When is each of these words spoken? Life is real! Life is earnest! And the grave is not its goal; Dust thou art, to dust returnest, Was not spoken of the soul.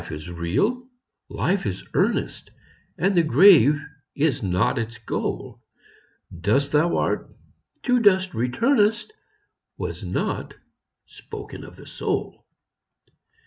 Life 0.01 0.11
is 0.11 0.31
real! 0.31 0.89
Life 1.29 1.67
is 1.67 1.85
earnest! 1.93 2.49
And 2.97 3.13
the 3.13 3.21
grave 3.21 3.79
is 4.15 4.41
not 4.41 4.79
its 4.79 4.97
goal; 4.97 5.61
Dust 6.35 6.71
thou 6.71 6.97
art, 6.97 7.29
to 7.83 7.99
dust 7.99 8.33
returnest, 8.33 9.13
Was 9.77 10.03
not 10.03 10.55
spoken 11.05 11.63
of 11.63 11.75
the 11.75 11.85
soul. 11.85 12.47